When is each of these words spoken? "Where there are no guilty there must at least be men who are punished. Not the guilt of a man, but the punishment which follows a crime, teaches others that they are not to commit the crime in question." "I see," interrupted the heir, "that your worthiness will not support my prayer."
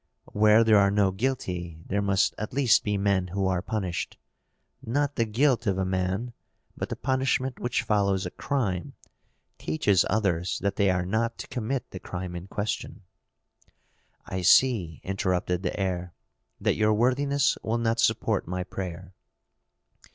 "Where 0.33 0.63
there 0.63 0.79
are 0.79 0.89
no 0.89 1.11
guilty 1.11 1.77
there 1.85 2.01
must 2.01 2.33
at 2.39 2.53
least 2.53 2.83
be 2.83 2.97
men 2.97 3.27
who 3.27 3.45
are 3.45 3.61
punished. 3.61 4.17
Not 4.81 5.15
the 5.15 5.25
guilt 5.25 5.67
of 5.67 5.77
a 5.77 5.85
man, 5.85 6.33
but 6.75 6.89
the 6.89 6.95
punishment 6.95 7.59
which 7.59 7.83
follows 7.83 8.25
a 8.25 8.31
crime, 8.31 8.95
teaches 9.59 10.03
others 10.09 10.57
that 10.63 10.75
they 10.75 10.89
are 10.89 11.05
not 11.05 11.37
to 11.37 11.47
commit 11.49 11.91
the 11.91 11.99
crime 11.99 12.35
in 12.35 12.47
question." 12.47 13.03
"I 14.25 14.41
see," 14.41 15.01
interrupted 15.03 15.61
the 15.61 15.79
heir, 15.79 16.15
"that 16.59 16.73
your 16.75 16.95
worthiness 16.95 17.59
will 17.61 17.77
not 17.77 17.99
support 17.99 18.47
my 18.47 18.63
prayer." 18.63 19.13